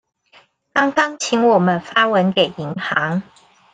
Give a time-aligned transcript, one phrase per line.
[0.73, 3.21] 剛剛請我們發文給銀行